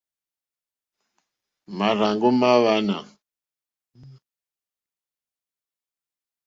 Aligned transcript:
Márzòŋɡá 1.77 2.29
mâ 2.39 2.49
hwánà. 2.61 2.97